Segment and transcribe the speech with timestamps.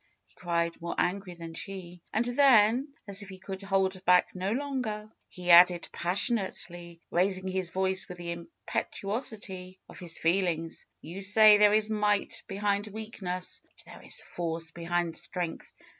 [0.25, 2.01] he cried more angry than she.
[2.11, 7.69] And then, as if he could hold hack no longer, he added passionately, raising his
[7.69, 10.87] voice with the impetuosity of his feelings.
[11.03, 13.61] ^^You say there is might behind weakness.
[13.63, 15.71] But there is force behind strength.